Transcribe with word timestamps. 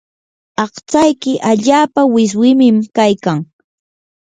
aqtsayki 0.63 1.33
allaapa 1.51 2.01
wiswimim 2.13 2.77
kaykan. 2.95 3.39